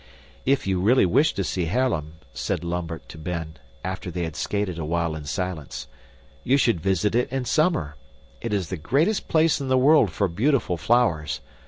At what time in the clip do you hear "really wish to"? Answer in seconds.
0.81-1.43